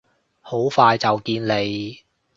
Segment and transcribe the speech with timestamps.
[0.41, 1.99] 好快就見你！